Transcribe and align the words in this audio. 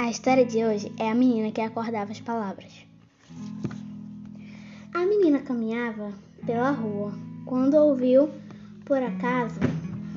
A 0.00 0.08
história 0.08 0.46
de 0.46 0.64
hoje 0.64 0.90
é 0.98 1.10
a 1.10 1.14
menina 1.14 1.52
que 1.52 1.60
acordava 1.60 2.10
as 2.10 2.20
palavras. 2.22 2.72
A 4.94 5.00
menina 5.00 5.40
caminhava 5.40 6.10
pela 6.46 6.70
rua 6.70 7.12
quando 7.44 7.74
ouviu, 7.74 8.30
por 8.86 8.96
acaso, 8.96 9.60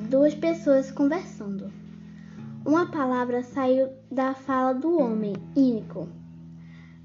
duas 0.08 0.34
pessoas 0.34 0.90
conversando. 0.90 1.70
Uma 2.64 2.86
palavra 2.86 3.42
saiu 3.42 3.90
da 4.10 4.32
fala 4.32 4.72
do 4.72 4.98
homem, 4.98 5.34
Ínico. 5.54 6.08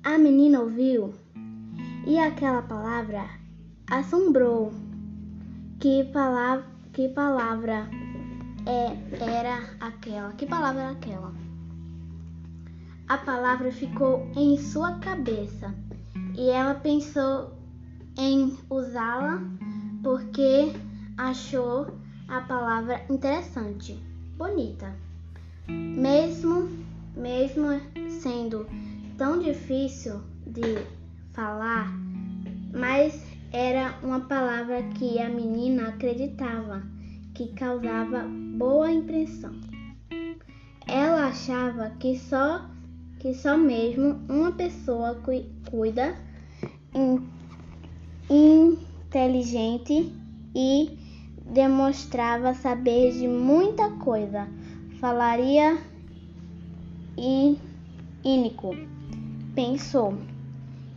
A 0.02 0.18
menina 0.18 0.61
ouviu 0.61 1.14
e 2.07 2.18
aquela 2.18 2.61
palavra 2.61 3.25
assombrou. 3.92 4.71
Que 5.82 6.06
palavra, 6.14 6.66
que 6.93 7.10
palavra 7.10 7.89
é, 8.66 9.20
era 9.21 9.70
aquela? 9.82 10.32
Que 10.32 10.46
palavra 10.46 10.84
era 10.84 10.92
aquela? 10.92 11.49
A 13.10 13.18
palavra 13.18 13.72
ficou 13.72 14.32
em 14.36 14.56
sua 14.56 15.00
cabeça 15.00 15.74
e 16.38 16.52
ela 16.52 16.76
pensou 16.76 17.52
em 18.16 18.56
usá-la 18.70 19.42
porque 20.04 20.72
achou 21.18 21.88
a 22.28 22.42
palavra 22.42 23.04
interessante, 23.10 23.98
bonita. 24.38 24.96
Mesmo 25.68 26.70
mesmo 27.18 27.82
sendo 28.22 28.68
tão 29.18 29.40
difícil 29.40 30.21
de 30.46 30.86
falar, 31.34 31.92
mas 32.72 33.26
era 33.52 33.98
uma 34.04 34.20
palavra 34.20 34.84
que 34.84 35.20
a 35.20 35.28
menina 35.28 35.90
acreditava 35.90 36.84
que 37.34 37.48
causava 37.54 38.23
boa 38.56 38.92
impressão. 38.92 39.60
Ela 40.88 41.30
achava 41.30 41.90
que 42.00 42.16
só 42.16 42.70
que 43.20 43.34
só 43.34 43.58
mesmo 43.58 44.20
uma 44.30 44.52
pessoa 44.53 45.22
cuida, 45.70 46.16
inteligente 48.30 50.11
e 50.56 50.98
demonstrava 51.45 52.53
saber 52.53 53.11
de 53.14 53.28
muita 53.28 53.89
coisa, 53.92 54.48
falaria 55.00 55.78
ínico. 58.23 58.76
Pensou, 59.54 60.14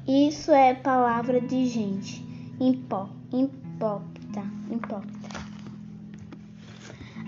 isso 0.07 0.53
é 0.53 0.75
palavra 0.75 1.41
de 1.41 1.67
gente 1.67 2.25
hipócrita, 2.61 4.45
hipócrita. 4.70 5.42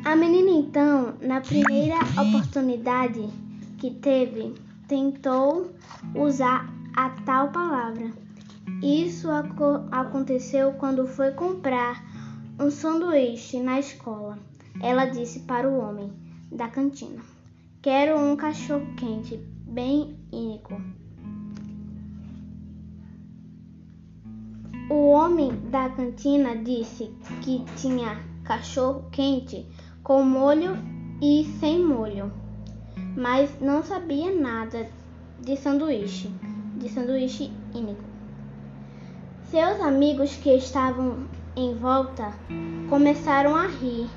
A 0.05 0.15
menina 0.15 0.51
então, 0.51 1.15
na 1.23 1.41
primeira 1.41 1.97
oportunidade 2.21 3.29
que 3.79 3.91
teve, 3.91 4.55
tentou 4.89 5.73
usar 6.15 6.69
a 6.95 7.11
tal 7.11 7.51
palavra. 7.51 8.13
Isso 8.83 9.29
aconteceu 9.91 10.73
quando 10.75 11.07
foi 11.07 11.33
comprar 11.33 12.05
um 12.59 12.71
sanduíche 12.71 13.61
na 13.61 13.79
escola. 13.79 14.39
Ela 14.81 15.07
disse 15.07 15.41
para 15.41 15.69
o 15.69 15.79
homem 15.79 16.13
da 16.51 16.69
cantina: 16.69 17.23
Quero 17.81 18.19
um 18.19 18.37
cachorro 18.37 18.87
quente, 18.97 19.37
bem 19.67 20.19
único. 20.33 20.81
O 24.91 25.11
homem 25.11 25.51
da 25.71 25.89
cantina 25.89 26.57
disse 26.57 27.11
que 27.43 27.65
tinha 27.77 28.23
cachorro 28.45 29.09
quente 29.11 29.67
com 30.03 30.23
molho 30.23 30.77
e 31.23 31.45
sem 31.59 31.83
molho 31.83 32.44
mas 33.17 33.51
não 33.61 33.83
sabia 33.83 34.35
nada 34.35 34.89
de 35.41 35.57
sanduíche, 35.57 36.29
de 36.77 36.89
sanduíche 36.89 37.51
ínico. 37.75 38.05
Seus 39.51 39.81
amigos 39.81 40.35
que 40.37 40.57
estavam 40.57 41.27
em 41.57 41.75
volta 41.75 42.33
começaram 42.89 43.55
a 43.55 43.67
rir. 43.67 44.11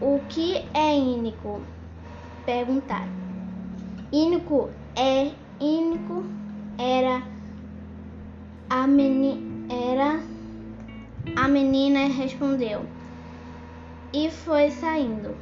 O 0.00 0.20
que 0.28 0.56
é 0.74 0.96
ínico? 0.96 1.62
Perguntaram. 2.44 3.12
Ínico 4.12 4.70
é 4.94 5.32
ínico 5.60 6.24
era 6.78 7.22
a 8.70 8.86
menina 8.86 9.74
era 9.74 10.20
a 11.36 11.48
menina 11.48 12.06
respondeu 12.06 12.86
e 14.12 14.30
foi 14.30 14.70
saindo 14.70 15.34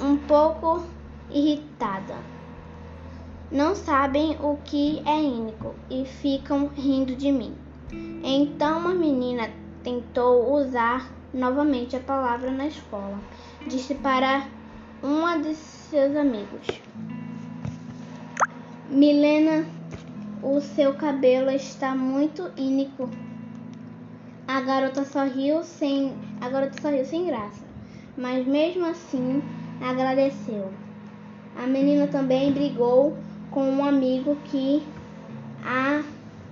um 0.00 0.16
pouco 0.18 0.84
irritada. 1.32 2.16
Não 3.50 3.74
sabem 3.74 4.36
o 4.40 4.56
que 4.64 5.02
é 5.06 5.22
ínico 5.22 5.74
e 5.90 6.06
ficam 6.06 6.68
rindo 6.68 7.14
de 7.14 7.30
mim. 7.30 7.54
Então 8.24 8.88
a 8.88 8.94
menina 8.94 9.50
tentou 9.82 10.54
usar 10.54 11.10
novamente 11.34 11.96
a 11.96 12.00
palavra 12.00 12.50
na 12.50 12.66
escola. 12.66 13.20
Disse 13.66 13.94
para 13.96 14.46
uma 15.02 15.38
de 15.38 15.54
seus 15.54 16.16
amigos: 16.16 16.66
Milena, 18.88 19.66
o 20.42 20.60
seu 20.60 20.94
cabelo 20.94 21.50
está 21.50 21.94
muito 21.94 22.50
ínico. 22.56 23.10
A 24.46 24.60
garota 24.60 25.04
sorriu 25.04 25.62
sem, 25.62 26.14
a 26.40 26.48
garota 26.48 26.80
sorriu 26.80 27.04
sem 27.04 27.26
graça, 27.26 27.64
mas 28.16 28.46
mesmo 28.46 28.84
assim 28.86 29.42
agradeceu. 29.80 30.72
A 31.56 31.66
menina 31.66 32.06
também 32.06 32.52
brigou 32.52 33.16
com 33.50 33.62
um 33.62 33.84
amigo 33.84 34.36
que 34.44 34.82
a 35.64 36.02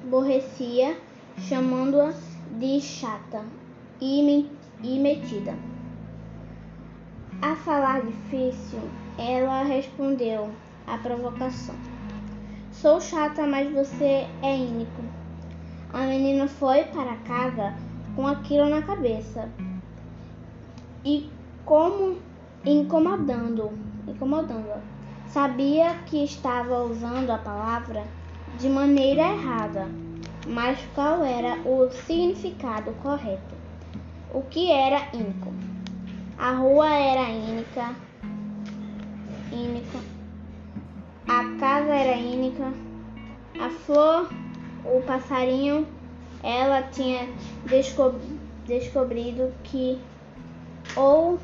aborrecia, 0.05 0.97
chamando-a 1.49 2.13
de 2.59 2.81
chata 2.81 3.43
e, 4.01 4.49
metida. 4.99 5.55
A 7.43 7.57
falar 7.57 8.03
difícil, 8.03 8.81
ela 9.19 9.63
respondeu 9.63 10.51
à 10.87 10.99
provocação. 10.99 11.75
Sou 12.73 13.01
chata, 13.01 13.47
mas 13.47 13.73
você 13.73 14.27
é 14.43 14.57
ínico. 14.57 15.03
A 15.93 16.07
menina 16.07 16.47
foi 16.47 16.85
para 16.85 17.17
casa 17.17 17.75
com 18.15 18.27
aquilo 18.27 18.69
na 18.69 18.83
cabeça 18.83 19.49
e 21.05 21.29
como 21.65 22.19
incomodando, 22.65 23.71
incomodando-a. 24.11 24.81
Sabia 25.27 25.95
que 26.07 26.25
estava 26.25 26.83
usando 26.83 27.31
a 27.31 27.39
palavra 27.39 28.05
de 28.55 28.69
maneira 28.69 29.23
errada, 29.23 29.89
mas 30.47 30.79
qual 30.95 31.25
era 31.25 31.57
o 31.65 31.89
significado 31.91 32.93
correto? 32.95 33.55
O 34.33 34.43
que 34.43 34.71
era 34.71 35.09
ínico? 35.15 35.53
A 36.37 36.53
rua 36.53 36.89
era 36.89 37.29
ínica, 37.29 37.95
ínica. 39.53 39.99
A 41.29 41.45
casa 41.59 41.95
era 41.95 42.17
ínica. 42.17 42.73
A 43.61 43.71
flor, 43.71 44.31
o 44.85 45.01
passarinho, 45.03 45.87
ela 46.43 46.83
tinha 46.83 47.29
descob 47.67 48.19
descobrido 48.67 49.53
que 49.65 50.01
ou 50.97 51.39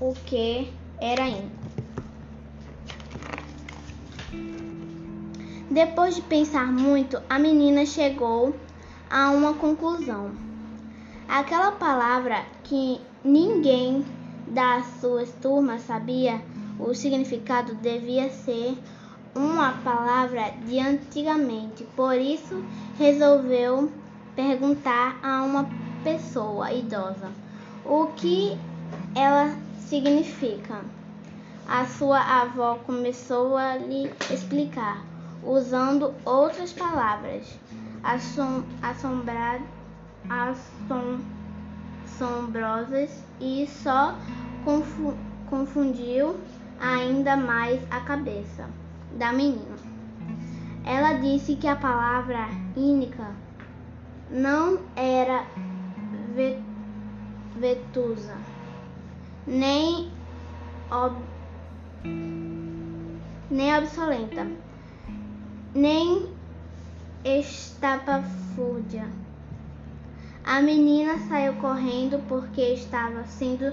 o 0.00 0.12
que 0.26 0.72
era 1.00 1.28
ínico. 1.28 1.65
Depois 5.76 6.14
de 6.14 6.22
pensar 6.22 6.72
muito, 6.72 7.20
a 7.28 7.38
menina 7.38 7.84
chegou 7.84 8.56
a 9.10 9.30
uma 9.30 9.52
conclusão. 9.52 10.30
Aquela 11.28 11.70
palavra 11.72 12.46
que 12.64 12.98
ninguém 13.22 14.02
da 14.46 14.82
sua 14.98 15.26
turma 15.26 15.78
sabia 15.78 16.40
o 16.78 16.94
significado 16.94 17.74
devia 17.74 18.30
ser 18.30 18.78
uma 19.34 19.74
palavra 19.84 20.50
de 20.64 20.78
antigamente. 20.78 21.84
Por 21.94 22.16
isso, 22.16 22.64
resolveu 22.98 23.92
perguntar 24.34 25.18
a 25.22 25.42
uma 25.42 25.68
pessoa 26.02 26.72
idosa 26.72 27.30
o 27.84 28.06
que 28.16 28.56
ela 29.14 29.54
significa. 29.78 30.80
A 31.68 31.84
sua 31.84 32.20
avó 32.40 32.76
começou 32.76 33.58
a 33.58 33.76
lhe 33.76 34.10
explicar 34.32 35.15
usando 35.42 36.14
outras 36.24 36.72
palavras, 36.72 37.58
assom 38.02 38.62
assom 38.82 39.24
assombrosas 42.04 43.24
e 43.40 43.66
só 43.66 44.16
confu 44.64 45.14
confundiu 45.48 46.36
ainda 46.80 47.36
mais 47.36 47.80
a 47.90 48.00
cabeça 48.00 48.68
da 49.16 49.32
menina. 49.32 49.76
Ela 50.84 51.14
disse 51.14 51.56
que 51.56 51.66
a 51.66 51.76
palavra 51.76 52.48
ínica 52.76 53.34
não 54.30 54.80
era 54.94 55.44
vetusa, 57.56 58.36
nem 59.46 60.10
ob 60.90 61.16
nem 63.50 63.74
obsoleta, 63.76 64.46
nem 65.74 66.28
estapafúrdia. 67.24 69.08
A 70.44 70.62
menina 70.62 71.18
saiu 71.28 71.54
correndo 71.54 72.22
porque 72.28 72.60
estava 72.60 73.24
sendo 73.24 73.72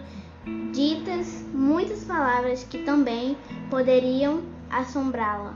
ditas 0.72 1.45
muitas 1.54 2.04
palavras 2.04 2.63
que 2.63 2.80
também 2.80 3.38
poderiam 3.69 4.42
assombrá-la. 4.69 5.54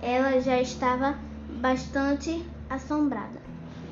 Ela 0.00 0.40
já 0.40 0.60
estava 0.60 1.16
bastante 1.60 2.44
assombrada 2.70 3.40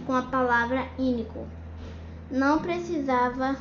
com 0.06 0.14
a 0.14 0.22
palavra 0.22 0.86
ínico. 0.98 1.46
Não 2.30 2.60
precisava 2.60 3.56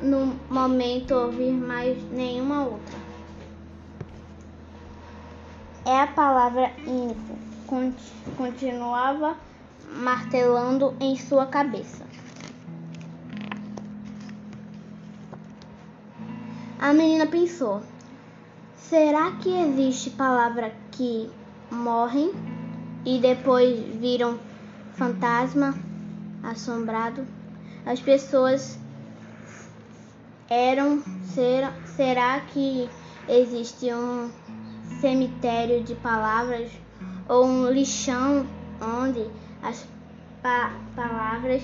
no 0.00 0.34
momento 0.50 1.14
ouvir 1.14 1.52
mais 1.52 2.02
nenhuma 2.10 2.64
outra. 2.64 3.05
É 5.86 6.00
a 6.00 6.06
palavra 6.08 6.72
ínico. 6.84 7.38
Continuava 8.36 9.36
martelando 10.02 10.96
em 10.98 11.16
sua 11.16 11.46
cabeça. 11.46 12.04
A 16.80 16.92
menina 16.92 17.24
pensou: 17.28 17.84
será 18.76 19.30
que 19.36 19.48
existe 19.48 20.10
palavra 20.10 20.74
que 20.90 21.30
morrem 21.70 22.32
e 23.04 23.20
depois 23.20 23.78
viram 24.00 24.40
fantasma 24.94 25.72
assombrado? 26.42 27.24
As 27.84 28.00
pessoas 28.00 28.76
eram. 30.50 31.00
Será, 31.32 31.72
será 31.96 32.40
que 32.40 32.90
existe 33.28 33.92
um 33.94 34.32
cemitério 35.00 35.82
de 35.82 35.94
palavras 35.96 36.70
ou 37.28 37.44
um 37.44 37.70
lixão 37.70 38.46
onde 38.80 39.26
as 39.62 39.86
pa 40.42 40.72
palavras 40.94 41.62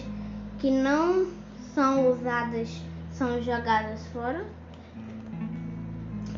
que 0.58 0.70
não 0.70 1.26
são 1.74 2.10
usadas 2.10 2.68
são 3.12 3.42
jogadas 3.42 4.06
fora? 4.08 4.44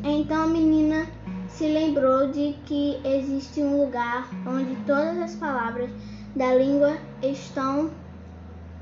Então 0.03 0.43
a 0.43 0.47
menina 0.47 1.07
se 1.47 1.67
lembrou 1.67 2.31
de 2.31 2.53
que 2.65 2.99
existe 3.03 3.61
um 3.61 3.83
lugar 3.83 4.27
onde 4.45 4.75
todas 4.85 5.17
as 5.17 5.35
palavras 5.35 5.89
da 6.35 6.53
língua 6.53 6.97
estão 7.23 7.91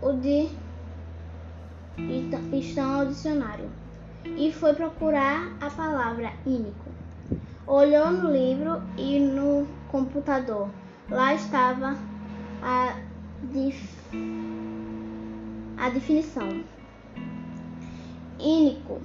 o 0.02 0.12
de 0.14 0.50
estão 2.52 3.00
ao 3.00 3.06
dicionário 3.06 3.70
e 4.26 4.52
foi 4.52 4.74
procurar 4.74 5.56
a 5.62 5.70
palavra 5.70 6.34
ínico. 6.46 6.93
Olhou 7.65 8.12
no 8.12 8.31
livro 8.31 8.81
e 8.98 9.19
no 9.19 9.68
computador. 9.89 10.69
Lá 11.10 11.33
estava 11.33 11.98
a, 12.62 12.95
dif... 13.51 14.10
a 15.77 15.89
definição. 15.89 16.63
Ínico 18.39 19.01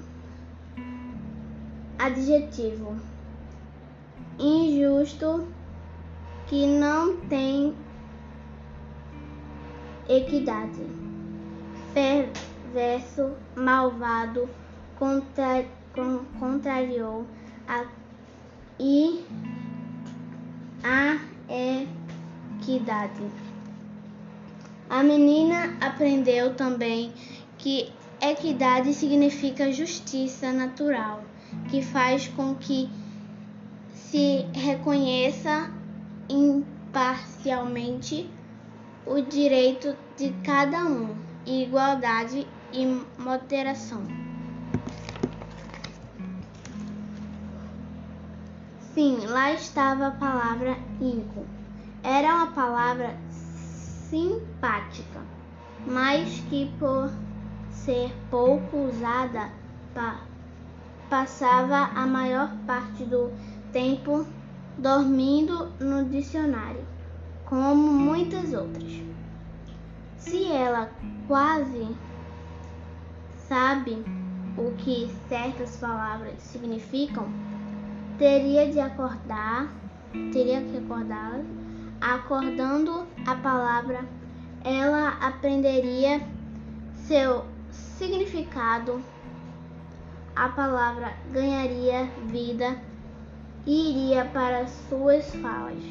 adjetivo 1.99 2.97
injusto 4.39 5.49
que 6.47 6.65
não 6.67 7.17
tem 7.29 7.75
equidade, 10.09 10.87
perverso, 11.93 13.33
malvado, 13.57 14.49
contra, 14.97 15.67
contrariou 16.39 17.27
a 17.67 17.85
e 18.81 19.27
a 20.83 21.19
equidade. 22.61 23.31
A 24.89 25.03
menina 25.03 25.77
aprendeu 25.81 26.55
também 26.55 27.13
que 27.59 27.93
equidade 28.21 28.95
significa 28.95 29.73
justiça 29.73 30.53
natural 30.53 31.25
que 31.71 31.83
faz 31.83 32.29
com 32.29 32.55
que 32.55 32.89
se 33.93 34.47
reconheça 34.55 35.71
imparcialmente 36.29 38.31
o 39.05 39.21
direito 39.21 39.97
de 40.17 40.31
cada 40.45 40.85
um, 40.85 41.17
igualdade 41.47 42.47
e 42.73 42.87
moderação. 43.19 44.28
Sim, 48.99 49.27
lá 49.29 49.53
estava 49.53 50.09
a 50.09 50.11
palavra 50.11 50.77
inco. 51.01 51.47
Era 52.03 52.35
uma 52.35 52.49
palavra 52.49 53.17
simpática, 53.31 55.25
mas 55.87 56.41
que 56.41 56.77
por 56.81 57.09
ser 57.71 58.13
pouco 58.29 58.77
usada 58.79 59.53
para 59.95 60.27
passava 61.09 61.77
a 61.77 62.09
maior 62.09 62.51
parte 62.67 63.05
do 63.05 63.31
tempo 63.71 64.27
dormindo 64.77 65.75
no 65.79 66.05
dicionário, 66.07 66.85
como 67.45 67.93
muitas 67.93 68.53
outras. 68.53 69.01
Se 70.17 70.45
ela 70.51 70.91
quase 71.29 71.97
sabe 73.47 74.05
o 74.57 74.75
que 74.77 75.09
certas 75.29 75.77
palavras 75.77 76.43
significam, 76.43 77.33
teria 78.19 78.71
de 78.71 78.81
acordar, 78.81 79.69
teria 80.33 80.61
que 80.61 80.77
acordá-las. 80.77 81.47
Acordando 82.01 83.07
a 83.27 83.35
palavra, 83.35 84.05
ela 84.63 85.09
aprenderia 85.21 86.21
seu 87.07 87.45
significado 87.71 89.03
a 90.37 90.49
palavra 90.51 91.13
ganharia 91.33 92.05
vida 92.27 92.81
e 93.67 93.91
iria 93.91 94.25
para 94.27 94.69
suas 94.89 95.35
falas, 95.37 95.83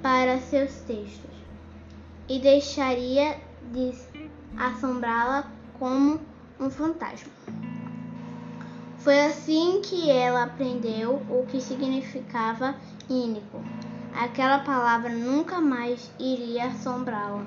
para 0.00 0.38
seus 0.38 0.72
textos, 0.82 1.30
e 2.28 2.38
deixaria 2.38 3.36
de 3.72 3.92
assombrá-la 4.56 5.50
como 5.78 6.20
um 6.60 6.70
fantasma. 6.70 7.32
Foi 9.00 9.18
assim 9.18 9.80
que 9.80 10.10
ela 10.10 10.42
aprendeu 10.42 11.22
o 11.30 11.46
que 11.46 11.58
significava 11.58 12.74
ínico. 13.08 13.64
Aquela 14.14 14.58
palavra 14.58 15.08
nunca 15.08 15.58
mais 15.58 16.12
iria 16.18 16.66
assombrá-la. 16.66 17.46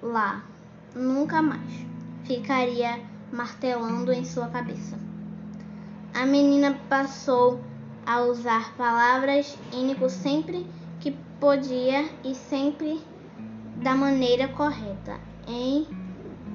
Lá, 0.00 0.44
nunca 0.94 1.42
mais. 1.42 1.84
Ficaria 2.22 3.00
martelando 3.32 4.12
em 4.12 4.24
sua 4.24 4.46
cabeça. 4.46 4.96
A 6.14 6.24
menina 6.24 6.78
passou 6.88 7.60
a 8.06 8.20
usar 8.20 8.76
palavras 8.76 9.58
ínico 9.72 10.08
sempre 10.08 10.70
que 11.00 11.10
podia 11.40 12.08
e 12.22 12.32
sempre 12.32 13.02
da 13.82 13.96
maneira 13.96 14.46
correta. 14.46 15.18
Em 15.48 15.84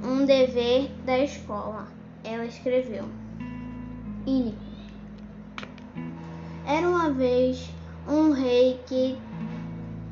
um 0.02 0.24
dever 0.26 0.90
da 1.04 1.20
escola, 1.20 1.86
ela 2.24 2.46
escreveu: 2.46 3.04
Ínico. 4.26 4.58
Era 6.66 6.88
uma 6.88 7.10
vez 7.10 7.70
um 8.08 8.32
rei 8.32 8.82
que 8.86 9.18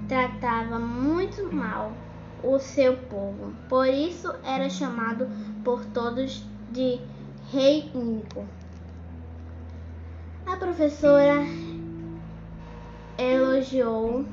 tratava 0.07 0.79
muito 0.79 1.53
mal 1.53 1.91
o 2.43 2.59
seu 2.59 2.95
povo, 2.95 3.53
por 3.67 3.87
isso 3.87 4.33
era 4.43 4.69
chamado 4.69 5.27
por 5.63 5.83
todos 5.85 6.43
de 6.71 6.99
Rei 7.51 7.91
Único. 7.93 8.45
A 10.45 10.55
professora 10.55 11.43
elogiou 13.17 14.25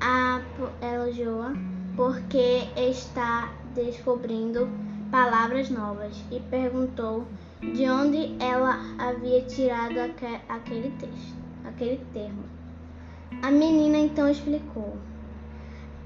a 0.00 0.40
elogiou 0.80 1.52
porque 1.94 2.68
está 2.76 3.52
descobrindo 3.74 4.68
palavras 5.10 5.68
novas 5.68 6.24
e 6.30 6.40
perguntou 6.40 7.26
de 7.60 7.88
onde 7.88 8.36
ela 8.42 8.78
havia 8.98 9.42
tirado 9.42 9.98
aquele 10.48 10.90
texto, 10.98 11.36
aquele 11.64 12.04
termo. 12.12 12.44
A 13.42 13.50
menina 13.50 13.98
então 13.98 14.28
explicou: 14.28 14.96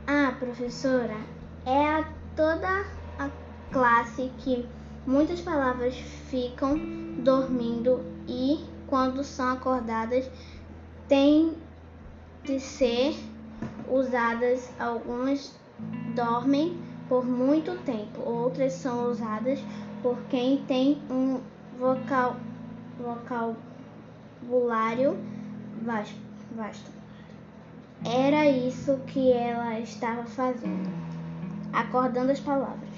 "Ah, 0.06 0.34
professora, 0.38 1.16
é 1.64 1.86
a 1.86 2.04
toda 2.36 2.84
a 3.18 3.30
classe 3.70 4.30
que 4.38 4.68
Muitas 5.06 5.38
palavras 5.42 5.94
ficam 6.30 6.78
dormindo 7.18 8.00
e, 8.26 8.64
quando 8.86 9.22
são 9.22 9.50
acordadas, 9.50 10.30
têm 11.06 11.52
de 12.42 12.58
ser 12.58 13.14
usadas. 13.86 14.72
Algumas 14.78 15.52
dormem 16.14 16.78
por 17.06 17.22
muito 17.22 17.76
tempo, 17.84 18.22
outras 18.22 18.72
são 18.72 19.10
usadas 19.10 19.58
por 20.04 20.16
quem 20.28 20.58
tem 20.66 21.00
um 21.10 21.40
vocal, 21.78 22.36
vocabulário 23.00 25.16
vasto. 25.82 26.92
Era 28.04 28.46
isso 28.46 28.98
que 29.06 29.32
ela 29.32 29.80
estava 29.80 30.24
fazendo, 30.24 30.90
acordando 31.72 32.32
as 32.32 32.40
palavras. 32.40 32.90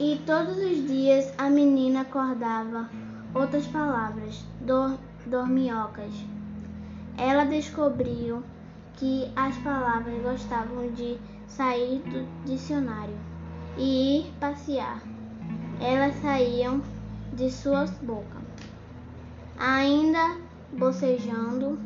E 0.00 0.20
todos 0.26 0.56
os 0.56 0.88
dias 0.88 1.32
a 1.38 1.48
menina 1.48 2.00
acordava 2.00 2.90
outras 3.32 3.68
palavras, 3.68 4.44
dor, 4.60 4.98
dorminhocas. 5.24 6.12
Ela 7.16 7.44
descobriu 7.44 8.42
que 8.94 9.30
as 9.36 9.56
palavras 9.58 10.20
gostavam 10.20 10.90
de 10.90 11.16
sair 11.56 12.02
do 12.02 12.26
dicionário 12.44 13.16
e 13.76 14.20
ir 14.20 14.34
passear. 14.40 15.02
Elas 15.80 16.14
saíam 16.22 16.82
de 17.32 17.50
suas 17.50 17.90
bocas, 17.98 18.42
ainda 19.58 20.36
bocejando 20.72 21.78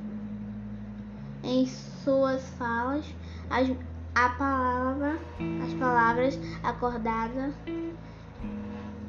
em 1.43 1.67
suas 1.67 2.43
falas, 2.59 3.05
as, 3.51 3.71
a 4.15 4.29
palavra, 4.31 5.19
as 5.65 5.75
palavras 5.75 6.39
acordadas 6.63 7.55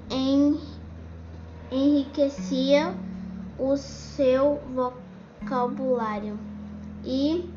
em, 0.10 0.60
enriquecia 1.72 2.96
o 3.58 3.76
seu 3.76 4.62
vocabulário 5.42 6.40
e 7.04 7.52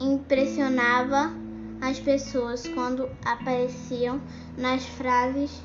impressionava 0.00 1.32
as 1.80 1.98
pessoas 1.98 2.66
quando 2.68 3.08
apareciam 3.24 4.20
nas 4.56 4.84
frases. 4.84 5.62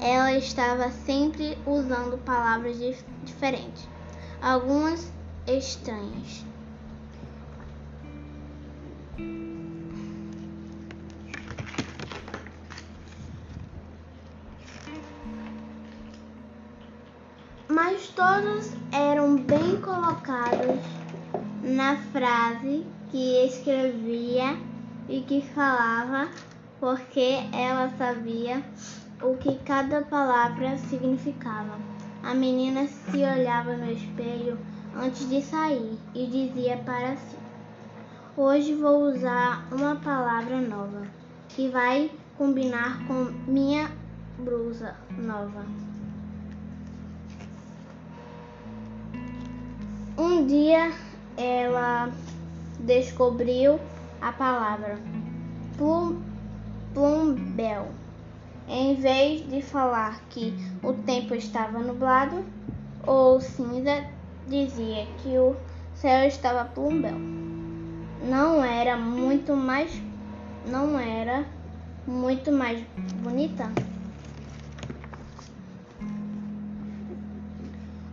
Ela 0.00 0.32
estava 0.32 0.90
sempre 0.90 1.58
usando 1.66 2.16
palavras 2.24 2.78
dif 2.78 3.04
diferentes, 3.22 3.86
algumas 4.40 5.12
estranhas. 5.46 6.44
Mas 17.68 18.08
todos 18.08 18.72
eram 18.90 19.36
bem 19.36 19.80
colocados 19.82 20.80
na 21.62 21.96
frase 22.10 22.86
que 23.10 23.44
escrevia 23.46 24.69
e 25.10 25.22
que 25.22 25.42
falava, 25.42 26.30
porque 26.78 27.40
ela 27.52 27.90
sabia 27.98 28.62
o 29.20 29.36
que 29.36 29.56
cada 29.64 30.02
palavra 30.02 30.78
significava. 30.78 31.80
A 32.22 32.32
menina 32.32 32.86
se 32.86 33.16
olhava 33.16 33.76
no 33.76 33.90
espelho 33.90 34.56
antes 34.94 35.28
de 35.28 35.42
sair 35.42 35.98
e 36.14 36.26
dizia 36.26 36.76
para 36.78 37.16
si: 37.16 37.36
Hoje 38.36 38.74
vou 38.74 39.02
usar 39.10 39.66
uma 39.72 39.96
palavra 39.96 40.60
nova 40.60 41.02
que 41.48 41.68
vai 41.68 42.08
combinar 42.38 43.04
com 43.06 43.24
minha 43.50 43.90
blusa 44.38 44.94
nova. 45.18 45.66
Um 50.16 50.46
dia 50.46 50.92
ela 51.36 52.10
descobriu 52.78 53.80
a 54.20 54.32
palavra 54.32 54.98
plum, 55.76 56.20
plumbel. 56.94 57.88
Em 58.68 58.94
vez 58.94 59.48
de 59.48 59.62
falar 59.62 60.20
que 60.30 60.54
o 60.82 60.92
tempo 60.92 61.34
estava 61.34 61.78
nublado 61.78 62.44
ou 63.06 63.40
cinza, 63.40 64.04
dizia 64.46 65.06
que 65.18 65.36
o 65.38 65.56
céu 65.94 66.26
estava 66.26 66.64
plumbel. 66.64 67.18
Não 68.22 68.62
era 68.62 68.96
muito 68.96 69.56
mais 69.56 70.00
não 70.66 70.98
era 70.98 71.44
muito 72.06 72.52
mais 72.52 72.84
bonita? 73.22 73.70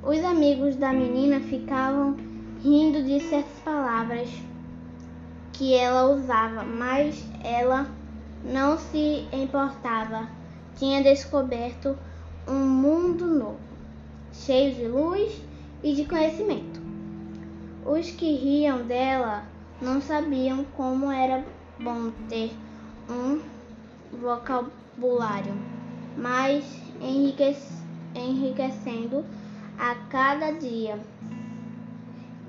Os 0.01 0.23
amigos 0.23 0.77
da 0.77 0.93
menina 0.93 1.41
ficavam 1.41 2.15
rindo 2.63 3.03
de 3.03 3.19
certas 3.19 3.59
palavras 3.59 4.29
que 5.57 5.73
ela 5.73 6.07
usava, 6.13 6.63
mas 6.63 7.25
ela 7.43 7.87
não 8.43 8.77
se 8.77 9.27
importava. 9.33 10.29
Tinha 10.77 11.01
descoberto 11.01 11.97
um 12.47 12.59
mundo 12.59 13.25
novo, 13.25 13.57
cheio 14.31 14.75
de 14.75 14.87
luz 14.87 15.41
e 15.83 15.95
de 15.95 16.05
conhecimento. 16.05 16.79
Os 17.83 18.11
que 18.11 18.35
riam 18.35 18.83
dela 18.83 19.45
não 19.81 19.99
sabiam 19.99 20.63
como 20.75 21.11
era 21.11 21.43
bom 21.79 22.11
ter 22.29 22.51
um 23.09 23.41
vocabulário 24.15 25.55
mais 26.15 26.63
enriquecendo 28.15 29.25
a 29.79 29.95
cada 30.09 30.51
dia. 30.51 30.99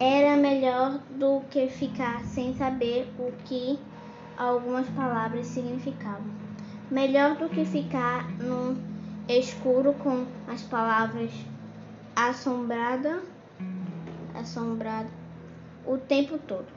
Era 0.00 0.37
melhor 0.37 1.00
do 1.11 1.40
que 1.50 1.69
ficar 1.69 2.25
sem 2.25 2.55
saber 2.57 3.12
o 3.19 3.33
que 3.45 3.81
algumas 4.37 4.88
palavras 4.90 5.49
significavam. 5.49 6.31
Melhor 6.88 7.37
do 7.37 7.49
que 7.49 7.64
ficar 7.64 8.31
no 8.38 8.76
escuro 9.28 9.93
com 9.95 10.26
as 10.47 10.62
palavras 10.62 11.33
assombrada, 12.14 13.23
assombrada 14.35 15.11
o 15.85 15.99
tempo 15.99 16.38
todo. 16.38 16.69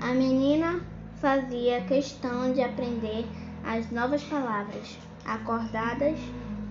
A 0.00 0.14
menina 0.14 0.80
fazia 1.20 1.80
questão 1.82 2.52
de 2.52 2.62
aprender 2.62 3.26
as 3.64 3.90
novas 3.90 4.22
palavras 4.22 4.96
acordadas 5.24 6.18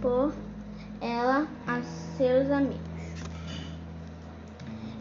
por 0.01 0.33
ela 1.01 1.45
a 1.67 1.81
seus 1.81 2.49
amigos. 2.49 2.90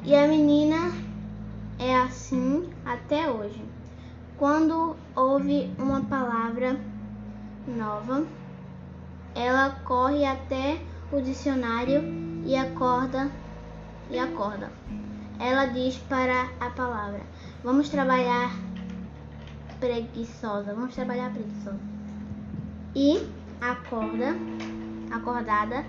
E 0.03 0.15
a 0.15 0.27
menina 0.27 0.93
é 1.79 1.95
assim 1.95 2.71
até 2.87 3.31
hoje. 3.31 3.63
Quando 4.39 4.97
ouve 5.15 5.71
uma 5.79 6.01
palavra 6.01 6.81
nova, 7.67 8.27
ela 9.35 9.71
corre 9.85 10.25
até 10.25 10.81
o 11.13 11.21
dicionário 11.21 12.03
e 12.47 12.57
acorda 12.57 13.31
e 14.09 14.19
acorda. 14.19 14.73
Ela 15.39 15.67
diz 15.67 15.99
para 15.99 16.49
a 16.59 16.71
palavra: 16.71 17.21
"Vamos 17.63 17.91
trabalhar 17.91 18.51
preguiçosa, 19.79 20.73
vamos 20.75 20.95
trabalhar 20.95 21.31
preguiçosa". 21.31 21.81
E 22.97 23.19
acorda, 23.61 24.35
acordada 25.11 25.85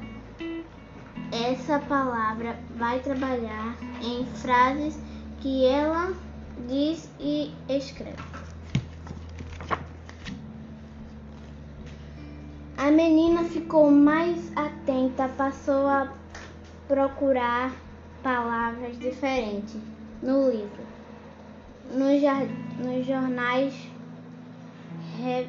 essa 1.31 1.79
palavra 1.79 2.57
vai 2.77 2.99
trabalhar 2.99 3.75
em 4.01 4.25
frases 4.25 4.99
que 5.39 5.65
ela 5.65 6.13
diz 6.67 7.09
e 7.19 7.53
escreve. 7.69 8.17
A 12.77 12.89
menina 12.91 13.43
ficou 13.43 13.91
mais 13.91 14.51
atenta, 14.55 15.29
passou 15.29 15.87
a 15.87 16.11
procurar 16.87 17.71
palavras 18.23 18.97
diferentes 18.99 19.77
no 20.21 20.49
livro, 20.49 20.83
nos, 21.93 22.21
nos 22.85 23.05
jornais, 23.05 23.73
re, 25.17 25.47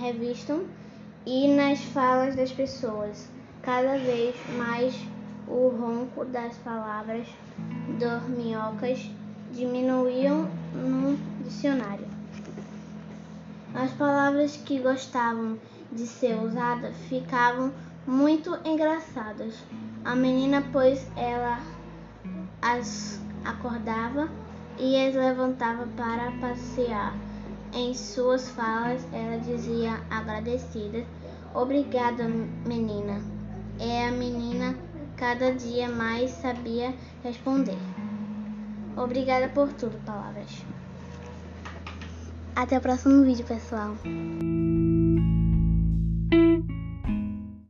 revistam 0.00 0.64
e 1.26 1.48
nas 1.48 1.80
falas 1.82 2.36
das 2.36 2.52
pessoas. 2.52 3.28
Cada 3.62 3.96
vez 3.96 4.34
mais 4.56 4.92
o 5.46 5.68
ronco 5.68 6.24
das 6.24 6.56
palavras 6.58 7.28
dorminhocas 7.96 9.08
diminuíam 9.52 10.48
no 10.74 11.16
dicionário. 11.44 12.06
As 13.72 13.92
palavras 13.92 14.56
que 14.56 14.80
gostavam 14.80 15.58
de 15.92 16.06
ser 16.08 16.34
usadas 16.42 16.96
ficavam 17.08 17.72
muito 18.04 18.58
engraçadas. 18.64 19.54
A 20.04 20.16
menina, 20.16 20.64
pois 20.72 21.06
ela 21.16 21.60
as 22.60 23.20
acordava 23.44 24.28
e 24.76 24.96
as 25.06 25.14
levantava 25.14 25.86
para 25.96 26.32
passear. 26.40 27.14
Em 27.72 27.94
suas 27.94 28.48
falas, 28.48 29.06
ela 29.12 29.38
dizia 29.38 30.00
agradecida: 30.10 31.06
Obrigada, 31.54 32.28
menina. 32.66 33.31
É 33.84 34.06
a 34.06 34.12
menina 34.12 34.76
cada 35.16 35.52
dia 35.52 35.88
mais 35.88 36.30
sabia 36.30 36.94
responder. 37.24 37.76
Obrigada 38.96 39.48
por 39.48 39.72
tudo, 39.72 39.98
palavras. 40.06 40.64
Até 42.54 42.78
o 42.78 42.80
próximo 42.80 43.24
vídeo, 43.24 43.44
pessoal. 43.44 43.96